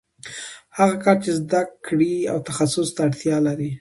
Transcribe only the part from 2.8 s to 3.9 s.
ته اړتیا لري